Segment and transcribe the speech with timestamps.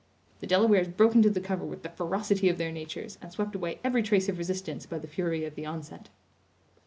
[0.39, 3.79] The Delawares broke into the cover with the ferocity of their natures and swept away
[3.83, 6.09] every trace of resistance by the fury of the onset.